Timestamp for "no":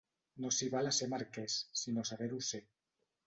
0.43-0.49